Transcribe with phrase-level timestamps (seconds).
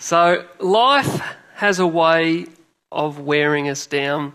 [0.00, 1.20] So, life
[1.54, 2.46] has a way
[2.92, 4.32] of wearing us down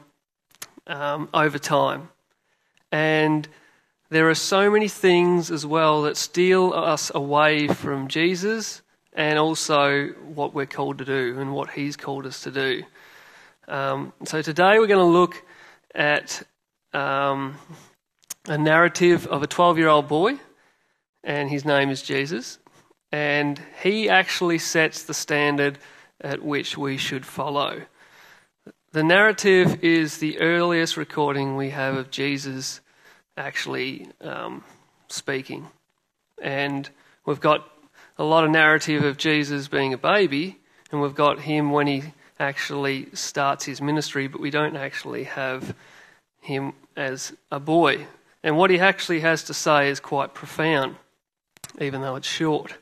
[0.88, 2.10] um, over time.
[2.92, 3.48] And
[4.10, 8.82] there are so many things as well that steal us away from Jesus
[9.14, 12.84] and also what we're called to do and what He's called us to do.
[13.70, 15.46] Um, so, today we're going to look
[15.96, 16.44] at
[16.92, 17.56] um,
[18.50, 20.40] a narrative of a 12 year old boy,
[21.24, 22.60] and his name is Jesus.
[23.14, 25.78] And he actually sets the standard
[26.20, 27.84] at which we should follow.
[28.92, 32.82] The narrative is the earliest recording we have of Jesus
[33.38, 34.64] actually um,
[35.10, 35.68] speaking.
[36.42, 36.90] And
[37.24, 37.70] we've got
[38.18, 40.58] a lot of narrative of Jesus being a baby,
[40.92, 42.02] and we've got him when he
[42.40, 45.76] actually starts his ministry, but we don't actually have
[46.42, 48.08] him as a boy.
[48.42, 50.96] And what he actually has to say is quite profound,
[51.80, 52.74] even though it's short.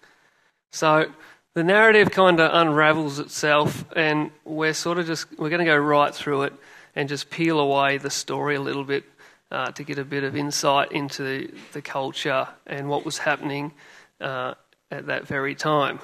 [0.71, 1.11] So
[1.53, 5.77] the narrative kind of unravels itself, and we're sort of just we're going to go
[5.77, 6.53] right through it
[6.95, 9.03] and just peel away the story a little bit
[9.51, 13.73] uh, to get a bit of insight into the, culture and what was happening
[14.21, 14.53] uh,
[14.89, 15.99] at that very time.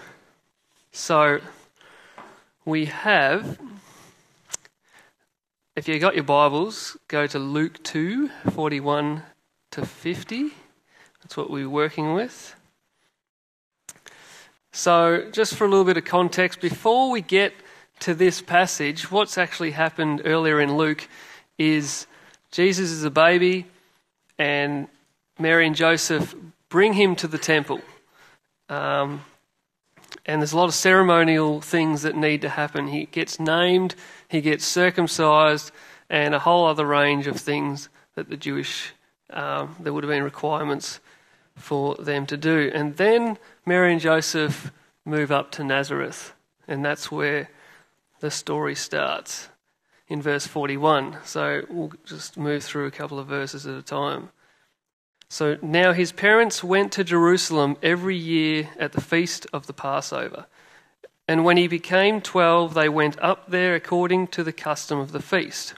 [0.91, 1.39] So
[2.65, 3.57] we have,
[5.75, 9.23] if you got your Bibles, go to Luke 2 41
[9.71, 10.49] to 50.
[11.21, 12.55] That's what we're working with.
[14.77, 17.51] So, just for a little bit of context, before we get
[18.01, 21.07] to this passage, what's actually happened earlier in Luke
[21.57, 22.05] is
[22.51, 23.65] Jesus is a baby,
[24.37, 24.87] and
[25.39, 26.35] Mary and Joseph
[26.69, 27.81] bring him to the temple.
[28.69, 29.25] Um,
[30.27, 32.89] and there's a lot of ceremonial things that need to happen.
[32.89, 33.95] He gets named,
[34.29, 35.71] he gets circumcised,
[36.07, 38.93] and a whole other range of things that the Jewish,
[39.31, 40.99] um, there would have been requirements
[41.57, 42.71] for them to do.
[42.73, 44.71] And then Mary and Joseph
[45.03, 46.33] move up to Nazareth,
[46.67, 47.49] and that's where
[48.19, 49.49] the story starts
[50.07, 51.17] in verse 41.
[51.23, 54.29] So we'll just move through a couple of verses at a time.
[55.29, 60.45] So now his parents went to Jerusalem every year at the feast of the Passover.
[61.27, 65.21] And when he became 12, they went up there according to the custom of the
[65.21, 65.73] feast.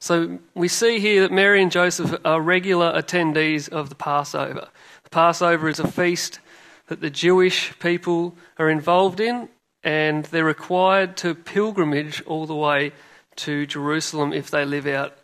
[0.00, 4.68] So we see here that Mary and Joseph are regular attendees of the Passover.
[5.04, 6.38] The Passover is a feast
[6.86, 9.48] that the Jewish people are involved in,
[9.82, 12.92] and they're required to pilgrimage all the way
[13.36, 15.16] to Jerusalem if they live out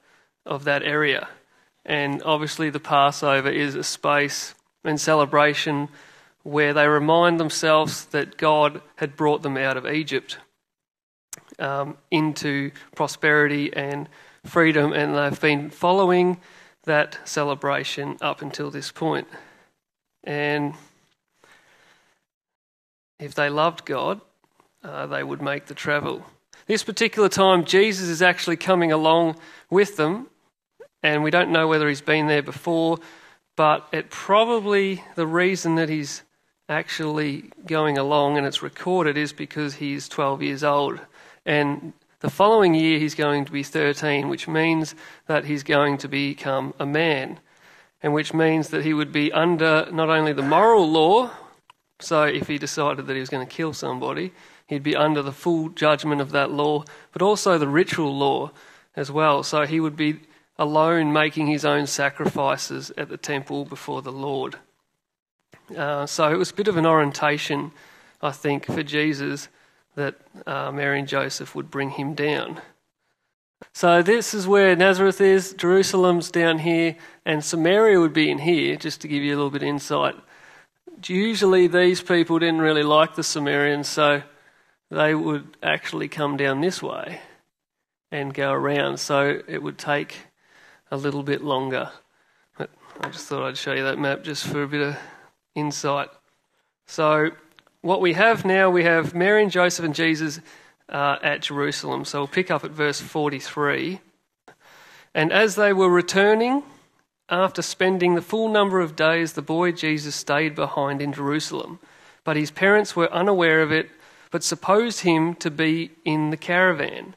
[0.44, 1.28] of that area.
[1.84, 4.54] And obviously, the Passover is a space
[4.84, 5.88] and celebration
[6.42, 10.38] where they remind themselves that God had brought them out of Egypt
[11.58, 14.08] um, into prosperity and
[14.44, 16.38] freedom, and they've been following
[16.84, 19.26] that celebration up until this point.
[20.22, 20.74] And
[23.18, 24.20] if they loved God,
[24.82, 26.24] uh, they would make the travel.
[26.66, 29.36] This particular time, Jesus is actually coming along
[29.70, 30.28] with them,
[31.02, 32.98] and we don't know whether he's been there before,
[33.56, 36.22] but it probably the reason that he's
[36.68, 40.98] actually going along and it's recorded is because he's 12 years old.
[41.44, 41.92] And
[42.24, 44.94] the following year, he's going to be 13, which means
[45.26, 47.38] that he's going to become a man,
[48.02, 51.30] and which means that he would be under not only the moral law,
[52.00, 54.32] so if he decided that he was going to kill somebody,
[54.66, 58.50] he'd be under the full judgment of that law, but also the ritual law
[58.96, 59.42] as well.
[59.42, 60.20] So he would be
[60.58, 64.56] alone making his own sacrifices at the temple before the Lord.
[65.76, 67.72] Uh, so it was a bit of an orientation,
[68.22, 69.48] I think, for Jesus
[69.96, 70.16] that
[70.46, 72.60] uh, Mary and Joseph would bring him down.
[73.72, 78.76] So this is where Nazareth is, Jerusalem's down here, and Samaria would be in here,
[78.76, 80.16] just to give you a little bit of insight
[81.08, 84.22] usually these people didn't really like the Samaritans, so
[84.90, 87.20] they would actually come down this way
[88.10, 88.98] and go around.
[88.98, 90.16] So it would take
[90.90, 91.90] a little bit longer.
[92.56, 94.96] But I just thought I'd show you that map just for a bit of
[95.54, 96.08] insight.
[96.86, 97.30] So
[97.84, 100.40] what we have now, we have Mary and Joseph and Jesus
[100.88, 102.06] uh, at Jerusalem.
[102.06, 104.00] So we'll pick up at verse 43.
[105.14, 106.62] And as they were returning,
[107.28, 111.78] after spending the full number of days, the boy Jesus stayed behind in Jerusalem.
[112.24, 113.90] But his parents were unaware of it,
[114.30, 117.14] but supposed him to be in the caravan,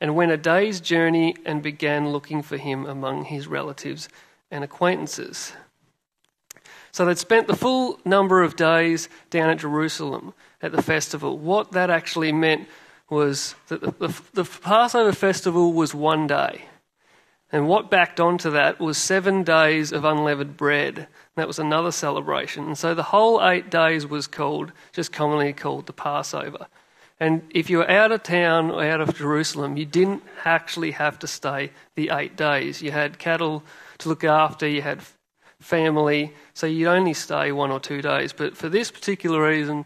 [0.00, 4.08] and went a day's journey and began looking for him among his relatives
[4.50, 5.52] and acquaintances.
[6.98, 11.38] So they'd spent the full number of days down at Jerusalem at the festival.
[11.38, 12.66] What that actually meant
[13.08, 16.64] was that the, the, the Passover festival was one day.
[17.52, 21.06] And what backed onto that was seven days of unleavened bread.
[21.36, 22.64] That was another celebration.
[22.64, 26.66] And so the whole eight days was called, just commonly called the Passover.
[27.20, 31.16] And if you were out of town or out of Jerusalem, you didn't actually have
[31.20, 32.82] to stay the eight days.
[32.82, 33.62] You had cattle
[33.98, 35.00] to look after, you had
[35.60, 38.32] family, so you'd only stay one or two days.
[38.32, 39.84] But for this particular reason,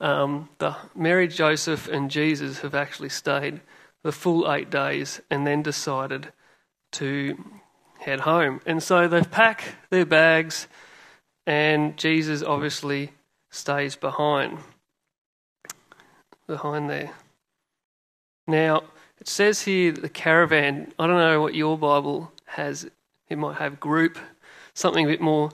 [0.00, 3.60] um, the Mary, Joseph, and Jesus have actually stayed
[4.02, 6.32] the full eight days and then decided
[6.92, 7.42] to
[8.00, 8.60] head home.
[8.66, 10.68] And so they pack their bags,
[11.46, 13.12] and Jesus obviously
[13.50, 14.58] stays behind
[16.46, 17.10] behind there.
[18.46, 18.84] Now,
[19.18, 22.88] it says here that the caravan, I don't know what your Bible has,
[23.28, 24.18] it might have group,
[24.76, 25.50] something a bit more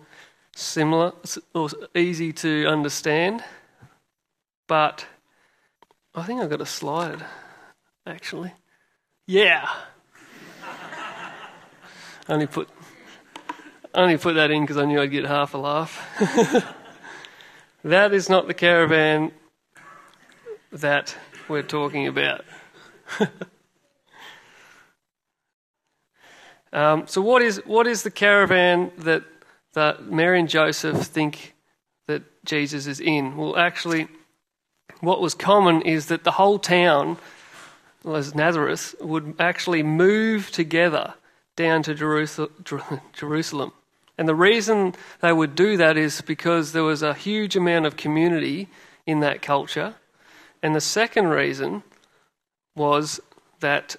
[0.55, 1.13] similar
[1.55, 3.43] or easy to understand.
[4.67, 5.07] But
[6.15, 7.25] I think I've got a slide,
[8.07, 8.53] actually.
[9.27, 9.69] Yeah.
[12.29, 12.69] only put
[13.95, 16.75] only put that in because I knew I'd get half a laugh.
[17.85, 19.33] that is not the caravan
[20.73, 21.17] that
[21.49, 22.45] we're talking about.
[26.73, 29.25] um, so, what is, what is the caravan that,
[29.75, 31.55] that Mary and Joseph think
[32.07, 33.37] that Jesus is in?
[33.37, 34.09] Well, actually,
[35.01, 37.19] what was common is that the whole town,
[38.05, 41.15] as Nazareth, would actually move together
[41.57, 41.95] down to
[43.13, 43.73] Jerusalem.
[44.19, 47.97] And the reason they would do that is because there was a huge amount of
[47.97, 48.69] community
[49.07, 49.95] in that culture
[50.63, 51.83] and the second reason
[52.77, 53.21] was
[53.61, 53.97] that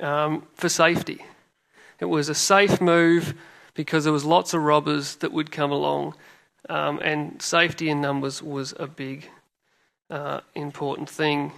[0.00, 1.24] um, for safety.
[2.00, 3.34] It was a safe move
[3.74, 6.14] because there was lots of robbers that would come along,
[6.68, 9.28] um, and safety in numbers was a big,
[10.10, 11.52] uh, important thing.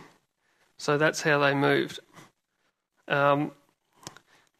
[0.76, 2.00] So that's how they moved.
[3.08, 3.52] Um,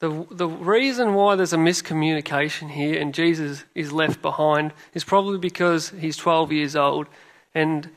[0.00, 5.38] the, the reason why there's a miscommunication here and Jesus is left behind is probably
[5.38, 7.06] because he's 12 years old
[7.55, 7.91] and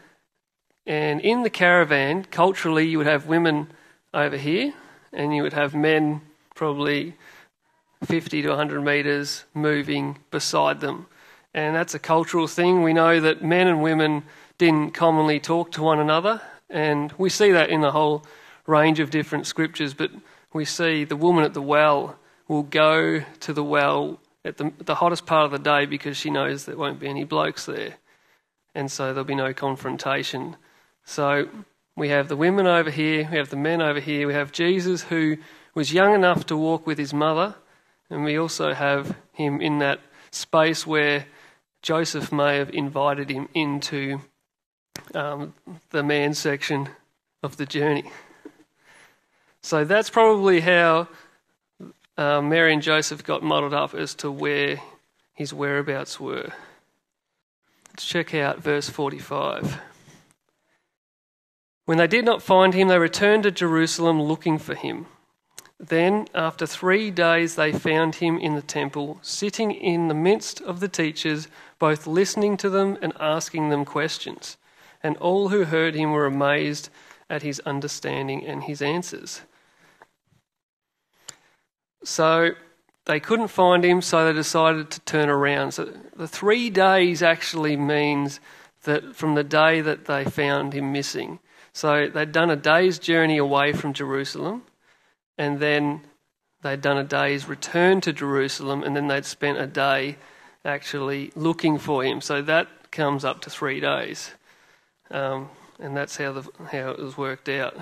[0.86, 3.68] and in the caravan, culturally, you would have women
[4.14, 4.74] over here,
[5.14, 6.22] and you would have men
[6.56, 7.16] probably
[8.04, 11.08] 50 to 100 metres moving beside them.
[11.54, 12.84] And that's a cultural thing.
[12.84, 14.24] We know that men and women
[14.58, 18.26] didn't commonly talk to one another, and we see that in the whole
[18.66, 19.94] range of different scriptures.
[19.94, 20.12] But
[20.54, 22.18] we see the woman at the well
[22.48, 26.30] will go to the well at the, the hottest part of the day because she
[26.30, 27.96] knows there won't be any blokes there.
[28.76, 30.58] And so there'll be no confrontation.
[31.06, 31.48] So
[31.96, 35.04] we have the women over here, we have the men over here, we have Jesus
[35.04, 35.38] who
[35.76, 37.56] was young enough to walk with his mother,
[38.10, 40.00] and we also have him in that
[40.32, 41.26] space where
[41.82, 44.22] Joseph may have invited him into
[45.14, 45.54] um,
[45.90, 46.90] the man section
[47.42, 48.10] of the journey.
[49.62, 51.08] So that's probably how
[52.18, 54.82] uh, Mary and Joseph got muddled up as to where
[55.34, 56.50] his whereabouts were.
[57.90, 59.80] Let's check out verse 45.
[61.86, 65.08] When they did not find him, they returned to Jerusalem looking for him.
[65.80, 70.80] Then, after three days, they found him in the temple, sitting in the midst of
[70.80, 71.48] the teachers,
[71.80, 74.58] both listening to them and asking them questions.
[75.02, 76.90] And all who heard him were amazed
[77.30, 79.42] at his understanding and his answers.
[82.04, 82.52] So,
[83.06, 85.74] they couldn't find him, so they decided to turn around.
[85.74, 85.86] So,
[86.16, 88.40] the three days actually means
[88.84, 91.40] that from the day that they found him missing
[91.74, 94.64] so they'd done a day's journey away from Jerusalem,
[95.38, 96.02] and then
[96.62, 100.18] they'd done a day's return to Jerusalem, and then they'd spent a day
[100.66, 102.22] actually looking for him.
[102.22, 104.32] So that comes up to three days.
[105.12, 105.50] Um,
[105.80, 107.78] and that's how, the, how it was worked out.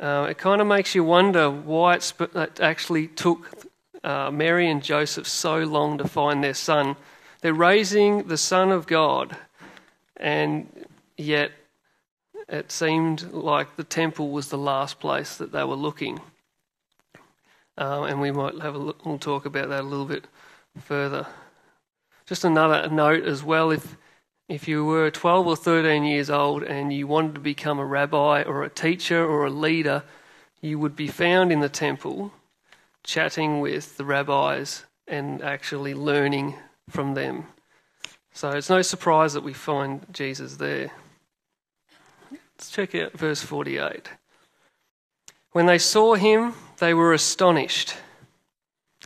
[0.00, 3.68] Uh, it kind of makes you wonder why it, actually took
[4.02, 6.96] uh, Mary and Joseph so long to find their son.
[7.40, 9.36] They're raising the Son of God,
[10.16, 11.52] and yet
[12.48, 16.20] it seemed like the temple was the last place that they were looking.
[17.76, 20.26] Um, and we might have a look, we'll talk about that a little bit
[20.80, 21.26] further.
[22.26, 23.96] Just another note as well if,
[24.48, 28.42] if you were 12 or 13 years old and you wanted to become a rabbi
[28.42, 30.04] or a teacher or a leader,
[30.60, 32.32] you would be found in the temple
[33.02, 36.54] chatting with the rabbis and actually learning
[36.88, 37.46] from them.
[38.32, 40.90] So it's no surprise that we find Jesus there.
[42.56, 44.08] Let's check out verse 48.
[45.52, 47.94] When they saw him, they were astonished.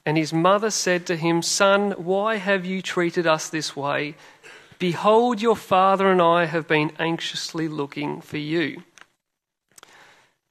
[0.07, 4.15] And his mother said to him, Son, why have you treated us this way?
[4.79, 8.85] Behold, your father and I have been anxiously looking for you.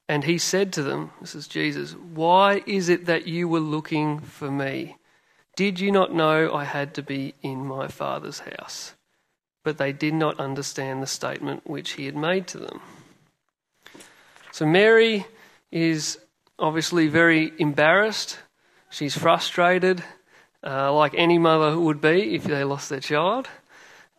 [0.09, 4.19] And he said to them, This is Jesus, why is it that you were looking
[4.19, 4.97] for me?
[5.55, 8.93] Did you not know I had to be in my Father's house?
[9.67, 12.79] But they did not understand the statement which he had made to them.
[14.53, 15.25] So Mary
[15.73, 16.17] is
[16.57, 18.39] obviously very embarrassed.
[18.89, 20.05] She's frustrated,
[20.65, 23.49] uh, like any mother would be if they lost their child.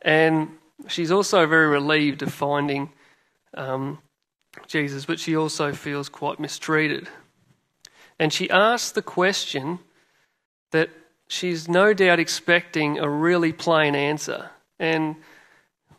[0.03, 0.51] And
[0.87, 2.91] she's also very relieved of finding
[3.55, 4.01] um,
[4.67, 7.09] Jesus, but she also feels quite mistreated.
[8.19, 9.79] And she asks the question
[10.73, 10.91] that
[11.27, 14.51] she's no doubt expecting a really plain answer.
[14.79, 15.17] And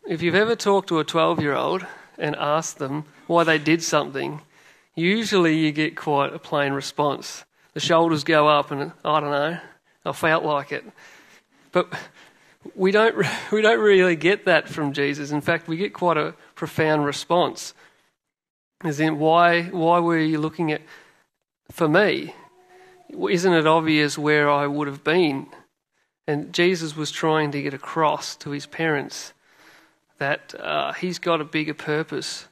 [0.06, 1.86] if you've ever talked to a 12 year old
[2.18, 4.40] and asked them why they did something,
[4.94, 7.44] usually you get quite a plain response.
[7.74, 9.58] The shoulders go up, and I don't know,
[10.04, 10.84] I felt like it.
[11.72, 11.92] But
[12.74, 13.16] we don't,
[13.52, 15.30] we don't really get that from Jesus.
[15.30, 17.74] In fact, we get quite a profound response.
[18.82, 20.82] As in, why, why were you looking at
[21.70, 22.34] for me?
[23.10, 25.48] Isn't it obvious where I would have been?
[26.26, 29.32] And Jesus was trying to get across to his parents
[30.20, 32.46] that uh, he's got a bigger purpose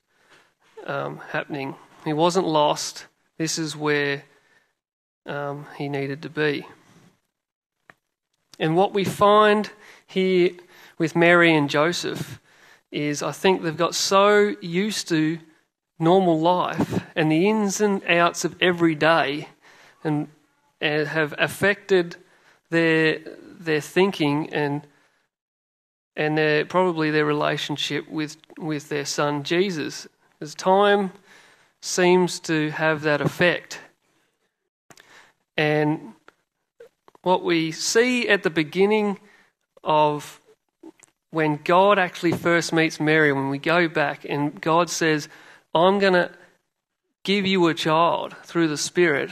[0.86, 1.74] um, happening.
[2.04, 3.06] He wasn't lost.
[3.36, 4.24] This is where
[5.26, 6.66] um, he needed to be.
[8.58, 9.70] And what we find
[10.06, 10.50] here
[10.96, 12.40] with Mary and Joseph
[12.90, 15.38] is I think they've got so used to
[15.98, 19.48] normal life and the ins and outs of every day
[20.02, 20.28] and,
[20.80, 22.16] and have affected
[22.70, 23.18] their
[23.60, 24.86] their thinking and
[26.18, 30.06] and their, probably their relationship with with their son Jesus.
[30.40, 31.12] As time
[31.80, 33.80] seems to have that effect.
[35.56, 36.14] And
[37.22, 39.18] what we see at the beginning
[39.82, 40.40] of
[41.30, 45.28] when God actually first meets Mary, when we go back and God says,
[45.74, 46.30] I'm going to
[47.22, 49.30] give you a child through the Spirit.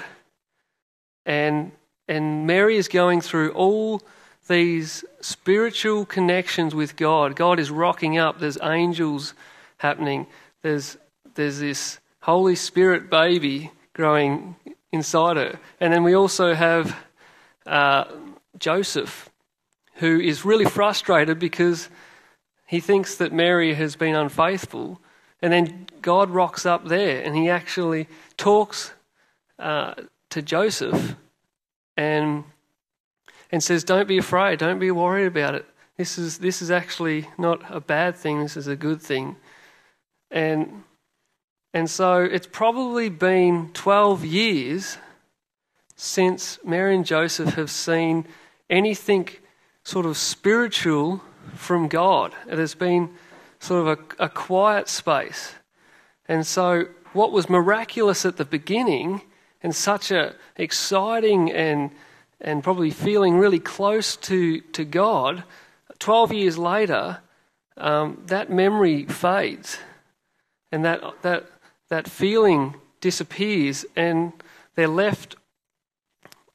[1.24, 1.72] And,
[2.08, 4.02] and Mary is going through all
[4.48, 7.36] these spiritual connections with God.
[7.36, 8.38] God is rocking up.
[8.38, 9.34] There's angels
[9.78, 10.26] happening.
[10.62, 10.96] There's,
[11.34, 14.56] there's this Holy Spirit baby growing
[14.92, 15.58] inside her.
[15.80, 16.96] And then we also have
[17.66, 18.04] uh,
[18.58, 19.30] Joseph,
[19.94, 21.88] who is really frustrated because
[22.66, 25.00] he thinks that Mary has been unfaithful.
[25.40, 28.92] And then God rocks up there and he actually talks
[29.58, 29.94] uh,
[30.30, 31.16] to Joseph
[31.96, 32.44] and,
[33.50, 35.66] and says, Don't be afraid, don't be worried about it.
[35.96, 39.36] This is, this is actually not a bad thing, this is a good thing.
[40.30, 40.84] And,
[41.72, 44.98] and so it's probably been 12 years
[45.94, 48.26] since Mary and Joseph have seen
[48.68, 49.28] anything
[49.84, 51.22] sort of spiritual
[51.54, 52.34] from God.
[52.50, 53.10] It has been
[53.60, 55.54] sort of a, a quiet space.
[56.28, 59.22] And so, what was miraculous at the beginning
[59.62, 61.90] and such a exciting and
[62.40, 65.44] and probably feeling really close to, to God,
[65.98, 67.18] 12 years later,
[67.76, 69.78] um, that memory fades
[70.72, 71.46] and that, that,
[71.88, 74.32] that feeling disappears, and
[74.74, 75.36] they're left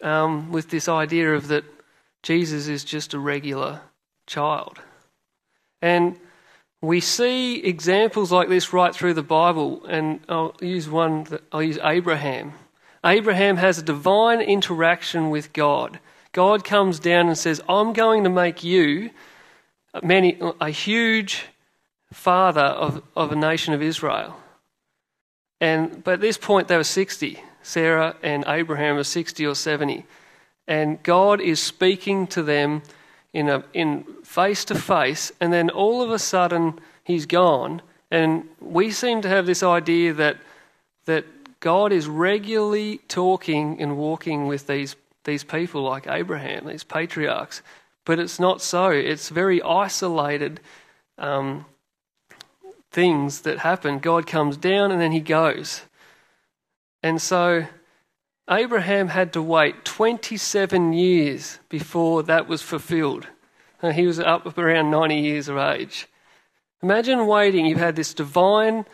[0.02, 1.64] um, with this idea of that
[2.24, 3.82] Jesus is just a regular
[4.28, 4.80] child.
[5.82, 6.18] And
[6.82, 11.64] we see examples like this right through the Bible, and I'll use one, that, I'll
[11.64, 12.54] use Abraham.
[13.06, 16.00] Abraham has a divine interaction with God.
[16.32, 19.10] God comes down and says, I'm going to make you
[20.04, 21.46] many, a huge
[22.14, 24.38] father of, of a nation of Israel.
[25.60, 27.40] And, but at this point, they were 60.
[27.64, 30.06] Sarah and Abraham are 60 or 70.
[30.68, 32.82] And God is speaking to them
[33.34, 37.82] in a in face to face, and then all of a sudden he's gone.
[38.10, 40.38] And we seem to have this idea that
[41.06, 41.26] that
[41.62, 47.62] God is regularly talking and walking with these these people like Abraham, these patriarchs,
[48.06, 48.90] but it's not so.
[48.90, 50.60] It's very isolated
[51.20, 51.66] um,
[52.92, 54.00] things that happen.
[54.00, 55.82] God comes down and then he goes,
[57.04, 57.68] and so
[58.50, 63.28] Abraham had to wait 27 years before that was fulfilled.
[63.82, 66.08] And he was up around 90 years of age.
[66.84, 67.66] Imagine waiting.
[67.66, 68.86] You've had this divine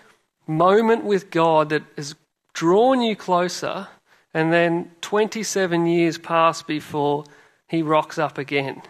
[0.46, 2.16] moment with God that has
[2.58, 3.88] drawn you closer,
[4.34, 7.24] and then 27 years pass before
[7.68, 8.82] he rocks up again.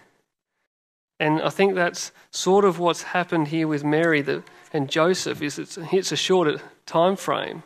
[1.19, 4.25] And I think that's sort of what's happened here with Mary
[4.71, 5.41] and Joseph.
[5.41, 7.63] Is it's, it's a shorter time frame,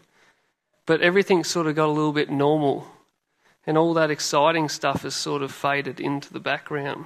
[0.88, 2.88] but everything sort of got a little bit normal
[3.68, 7.06] and all that exciting stuff has sort of faded into the background.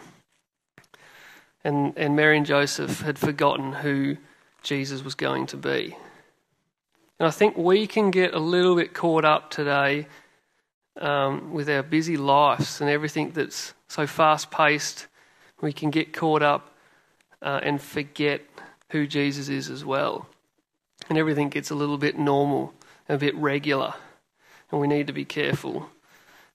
[1.66, 4.16] And, and Mary and Joseph had forgotten who
[4.64, 5.98] Jesus was going to be.
[7.20, 10.08] And I think we can get a little bit caught up today
[11.00, 15.08] um, with our busy lives and everything that's so fast paced.
[15.62, 16.76] We can get caught up
[17.42, 18.42] uh, and forget
[18.90, 20.28] who Jesus is as well.
[21.08, 22.74] And everything gets a little bit normal,
[23.08, 23.94] a bit regular.
[24.72, 25.90] And we need to be careful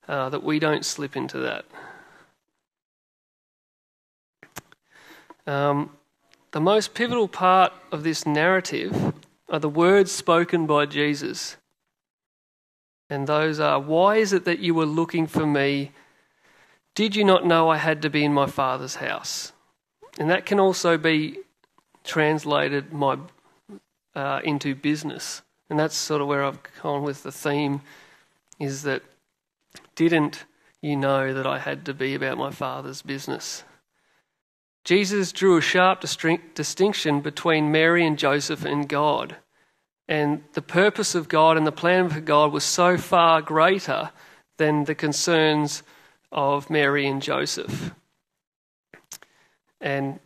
[0.08, 1.64] uh, that we don't slip into that.
[5.46, 5.90] Um,
[6.52, 9.14] the most pivotal part of this narrative
[9.50, 11.56] are the words spoken by Jesus.
[13.08, 15.92] And those are Why is it that you were looking for me?
[16.94, 19.52] Did you not know I had to be in my Father's house?
[20.18, 21.38] And that can also be
[22.04, 23.18] translated my,
[24.14, 25.42] uh, into business.
[25.68, 27.80] And that's sort of where I've gone with the theme
[28.58, 29.02] is that
[29.94, 30.44] didn't
[30.80, 33.64] you know that I had to be about my Father's business?
[34.90, 39.36] Jesus drew a sharp distinction between Mary and Joseph and God.
[40.08, 44.10] And the purpose of God and the plan of God was so far greater
[44.58, 45.84] than the concerns
[46.32, 47.94] of Mary and Joseph.
[49.80, 50.18] And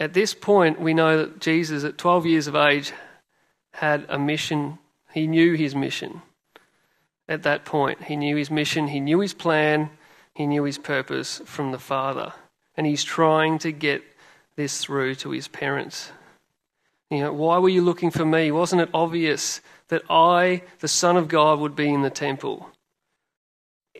[0.00, 2.92] at this point, we know that Jesus, at 12 years of age,
[3.74, 4.80] had a mission.
[5.12, 6.20] He knew his mission.
[7.28, 9.90] At that point, he knew his mission, he knew his plan,
[10.34, 12.32] he knew his purpose from the Father
[12.76, 14.02] and he's trying to get
[14.56, 16.10] this through to his parents.
[17.10, 18.50] You know, why were you looking for me?
[18.50, 22.70] Wasn't it obvious that I, the Son of God, would be in the temple?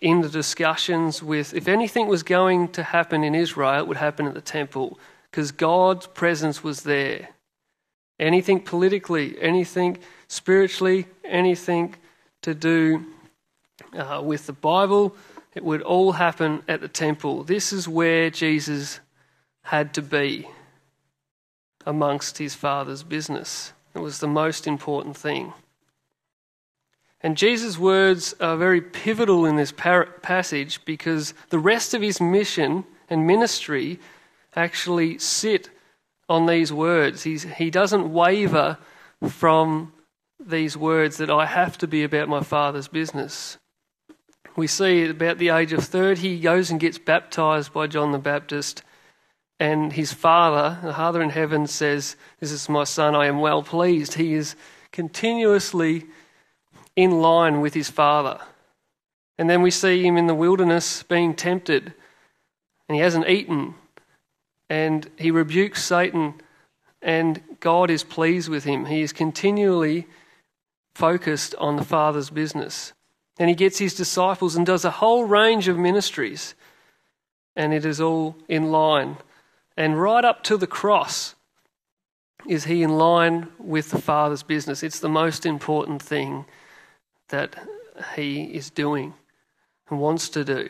[0.00, 4.26] In the discussions with, if anything was going to happen in Israel, it would happen
[4.26, 4.98] at the temple
[5.30, 7.28] because God's presence was there.
[8.18, 11.94] Anything politically, anything spiritually, anything
[12.42, 13.04] to do
[13.96, 15.14] uh, with the Bible,
[15.54, 17.44] it would all happen at the temple.
[17.44, 19.00] This is where Jesus
[19.62, 20.48] had to be
[21.86, 23.72] amongst his father's business.
[23.94, 25.52] It was the most important thing.
[27.20, 32.20] And Jesus' words are very pivotal in this par- passage because the rest of his
[32.20, 33.98] mission and ministry
[34.56, 35.70] actually sit
[36.28, 37.22] on these words.
[37.22, 38.76] He's, he doesn't waver
[39.26, 39.92] from
[40.38, 43.56] these words that I have to be about my Father's business
[44.56, 48.18] we see about the age of 30, he goes and gets baptized by John the
[48.18, 48.82] Baptist.
[49.60, 53.62] And his father, the Father in heaven, says, This is my son, I am well
[53.62, 54.14] pleased.
[54.14, 54.56] He is
[54.92, 56.06] continuously
[56.96, 58.40] in line with his father.
[59.38, 61.92] And then we see him in the wilderness being tempted,
[62.88, 63.74] and he hasn't eaten.
[64.70, 66.34] And he rebukes Satan,
[67.02, 68.86] and God is pleased with him.
[68.86, 70.06] He is continually
[70.94, 72.92] focused on the Father's business.
[73.38, 76.54] And he gets his disciples and does a whole range of ministries.
[77.56, 79.16] And it is all in line.
[79.76, 81.34] And right up to the cross
[82.46, 84.82] is he in line with the Father's business.
[84.82, 86.44] It's the most important thing
[87.28, 87.56] that
[88.16, 89.14] he is doing
[89.88, 90.68] and wants to do.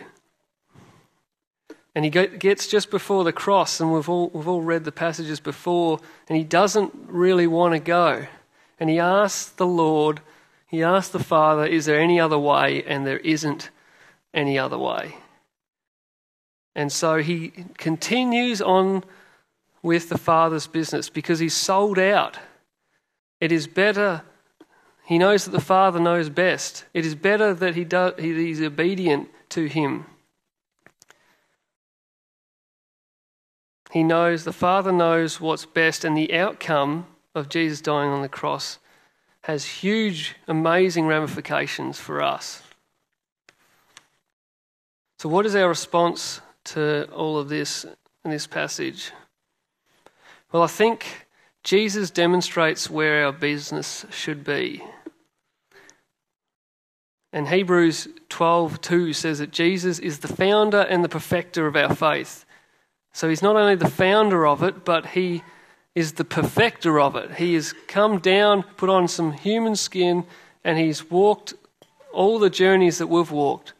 [1.94, 5.38] And he gets just before the cross, and we've all, we've all read the passages
[5.38, 8.26] before, and he doesn't really want to go.
[8.80, 10.20] And he asks the Lord
[10.74, 12.82] he asked the Father, Is there any other way?
[12.84, 13.70] And there isn't
[14.32, 15.14] any other way.
[16.74, 19.04] And so he continues on
[19.82, 22.38] with the Father's business because he's sold out.
[23.40, 24.22] It is better,
[25.04, 26.86] he knows that the Father knows best.
[26.92, 30.06] It is better that he does, he's obedient to him.
[33.92, 38.28] He knows, the Father knows what's best, and the outcome of Jesus dying on the
[38.28, 38.80] cross
[39.44, 42.62] has huge, amazing ramifications for us.
[45.18, 47.84] So, what is our response to all of this
[48.24, 49.12] in this passage?
[50.50, 51.26] Well, I think
[51.62, 54.82] Jesus demonstrates where our business should be.
[57.30, 62.46] And Hebrews 12:2 says that Jesus is the founder and the perfecter of our faith.
[63.12, 65.42] So he's not only the founder of it, but he
[65.94, 67.32] is the perfecter of it.
[67.32, 70.26] He has come down, put on some human skin,
[70.64, 71.54] and he's walked
[72.12, 73.72] all the journeys that we've walked.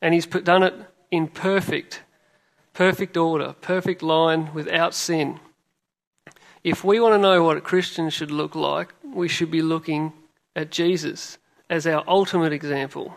[0.00, 0.74] And he's put, done it
[1.10, 2.02] in perfect,
[2.72, 5.40] perfect order, perfect line, without sin.
[6.64, 10.12] If we want to know what a Christian should look like, we should be looking
[10.56, 11.38] at Jesus
[11.70, 13.14] as our ultimate example.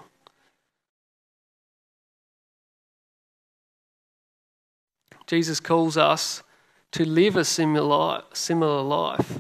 [5.28, 6.44] Jesus calls us
[6.92, 8.24] to live a similar,
[8.82, 9.40] life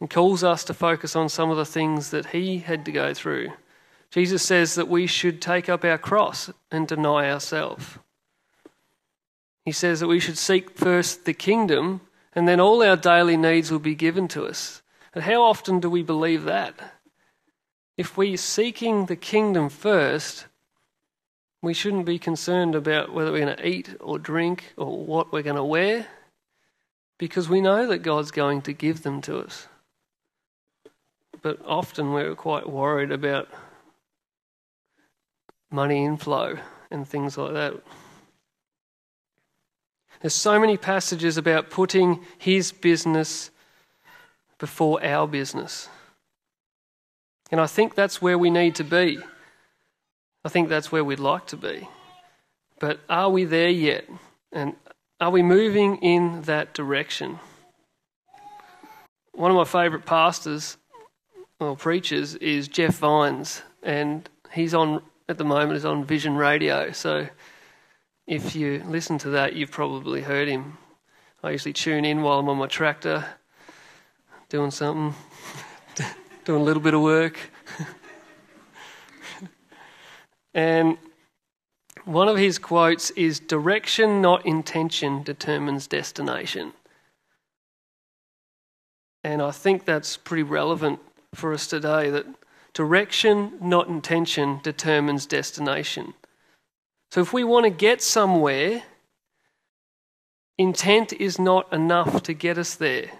[0.00, 3.14] and calls us to focus on some of the things that he had to go
[3.14, 3.50] through.
[4.10, 7.98] Jesus says that we should take up our cross and deny ourselves.
[9.64, 12.00] He says that we should seek first the kingdom
[12.34, 14.82] and then all our daily needs will be given to us.
[15.12, 16.74] But how often do we believe that?
[17.96, 20.46] If we're seeking the kingdom first,
[21.62, 25.42] we shouldn't be concerned about whether we're going to eat or drink or what we're
[25.42, 26.06] going to wear
[27.18, 29.68] because we know that God's going to give them to us.
[31.42, 33.48] But often we're quite worried about
[35.70, 36.58] money inflow
[36.90, 37.74] and things like that.
[40.20, 43.50] There's so many passages about putting his business
[44.58, 45.88] before our business.
[47.50, 49.18] And I think that's where we need to be.
[50.44, 51.88] I think that's where we'd like to be.
[52.80, 54.04] But are we there yet?
[54.52, 54.74] And
[55.20, 57.38] are we moving in that direction?
[59.32, 60.76] One of my favourite pastors
[61.58, 66.92] or preachers is Jeff Vines, and he's on at the moment is on Vision Radio.
[66.92, 67.28] So
[68.26, 70.78] if you listen to that, you've probably heard him.
[71.42, 73.24] I usually tune in while I'm on my tractor,
[74.48, 75.14] doing something,
[76.44, 77.38] doing a little bit of work.
[80.54, 80.98] and
[82.06, 86.72] one of his quotes is Direction, not intention, determines destination.
[89.24, 91.00] And I think that's pretty relevant
[91.34, 92.26] for us today that
[92.72, 96.14] direction, not intention, determines destination.
[97.10, 98.84] So if we want to get somewhere,
[100.58, 103.10] intent is not enough to get us there.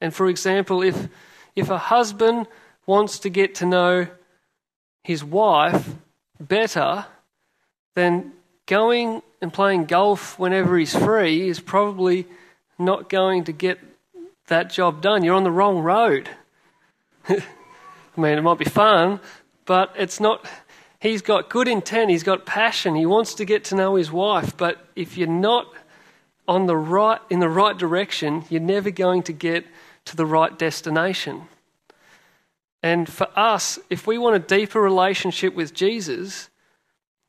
[0.00, 1.08] And for example, if,
[1.56, 2.46] if a husband
[2.86, 4.06] wants to get to know
[5.02, 5.88] his wife
[6.38, 7.06] better,
[7.98, 8.32] then
[8.66, 12.26] going and playing golf whenever he's free is probably
[12.78, 13.78] not going to get
[14.46, 15.24] that job done.
[15.24, 16.28] You're on the wrong road.
[17.28, 17.42] I
[18.16, 19.20] mean, it might be fun,
[19.64, 20.46] but it's not.
[21.00, 24.56] He's got good intent, he's got passion, he wants to get to know his wife,
[24.56, 25.72] but if you're not
[26.48, 29.64] on the right in the right direction, you're never going to get
[30.06, 31.42] to the right destination.
[32.82, 36.48] And for us, if we want a deeper relationship with Jesus,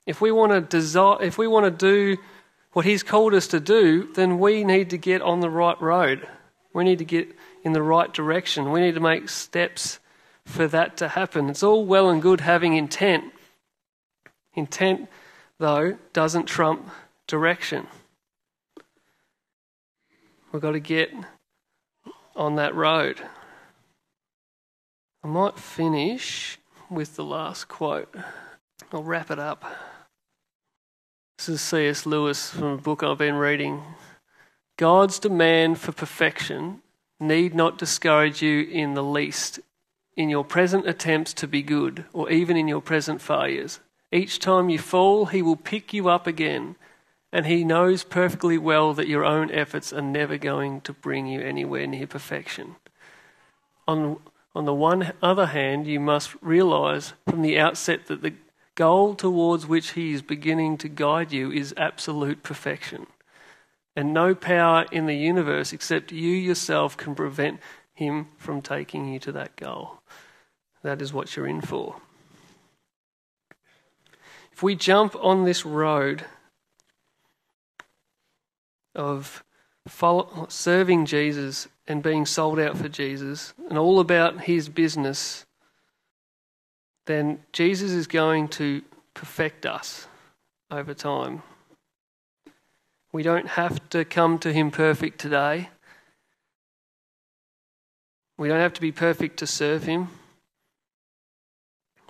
[0.10, 2.20] if we want to desire, if we want to do
[2.74, 6.28] what he's called us to do, then we need to get on the right road.
[6.74, 7.30] We need to get
[7.64, 8.72] in the right direction.
[8.72, 10.00] We need to make steps
[10.46, 11.48] for that to happen.
[11.48, 13.26] It's all well and good having intent.
[14.56, 15.10] Intent,
[15.60, 16.90] though, doesn't trump
[17.28, 17.86] direction.
[20.52, 21.14] We've got to get
[22.36, 23.22] on that road.
[25.24, 26.58] I might finish
[26.90, 28.16] with the last quote.
[28.92, 29.64] I'll wrap it up.
[31.40, 32.06] This is C.S.
[32.06, 33.82] Lewis from a book I've been reading.
[34.76, 36.82] God's demand for perfection
[37.18, 39.62] need not discourage you in the least
[40.18, 43.80] in your present attempts to be good or even in your present failures.
[44.12, 46.76] Each time you fall, He will pick you up again
[47.32, 51.40] and he knows perfectly well that your own efforts are never going to bring you
[51.40, 52.76] anywhere near perfection.
[53.88, 54.20] On,
[54.54, 58.34] on the one other hand, you must realize from the outset that the
[58.80, 63.06] goal towards which he is beginning to guide you is absolute perfection.
[63.94, 67.60] And no power in the universe except you yourself can prevent
[67.94, 70.00] him from taking you to that goal.
[70.82, 71.98] That is what you're in for.
[74.54, 76.24] If we jump on this road,
[78.96, 79.44] of
[79.88, 85.46] follow, serving Jesus and being sold out for Jesus and all about his business,
[87.10, 88.84] then Jesus is going to
[89.16, 90.08] perfect us
[90.70, 91.42] over time.
[93.12, 95.70] We don't have to come to him perfect today.
[98.38, 100.10] We don't have to be perfect to serve him.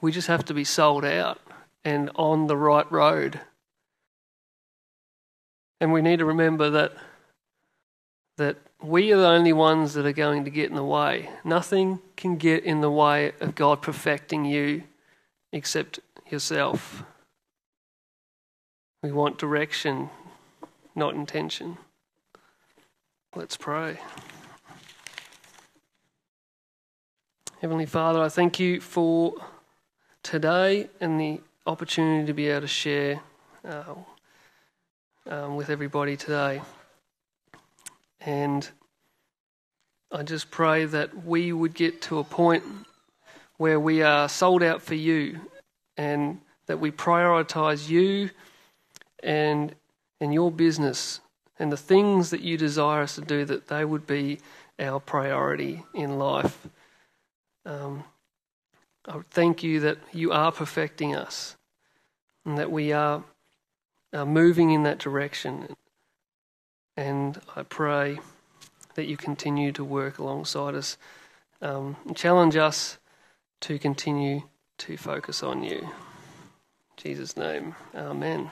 [0.02, 1.40] We just have to be sold out
[1.86, 3.40] and on the right road.
[5.80, 6.92] And we need to remember that
[8.36, 11.30] that we are the only ones that are going to get in the way.
[11.44, 14.84] Nothing can get in the way of God perfecting you
[15.52, 17.04] except yourself.
[19.04, 20.10] We want direction,
[20.96, 21.78] not intention.
[23.36, 24.00] Let's pray.
[27.62, 29.34] Heavenly Father, I thank you for
[30.24, 33.20] today and the opportunity to be able to share
[33.66, 33.96] uh,
[35.28, 36.62] um, with everybody today.
[38.22, 38.70] And
[40.12, 42.64] I just pray that we would get to a point
[43.58, 45.40] where we are sold out for you
[45.98, 48.30] and that we prioritize you
[49.22, 49.76] and
[50.22, 51.22] and your business
[51.58, 54.40] and the things that you desire us to do that they would be
[54.80, 56.68] our priority in life.
[57.66, 58.04] Um,
[59.06, 61.58] I thank you that you are perfecting us
[62.46, 63.24] and that we are
[64.14, 65.76] uh, moving in that direction.
[67.00, 68.20] And I pray
[68.96, 70.98] that you continue to work alongside us
[71.62, 72.98] um, challenge us
[73.62, 74.42] to continue
[74.80, 75.78] to focus on you.
[75.78, 75.88] In
[76.98, 78.50] Jesus' name, Amen.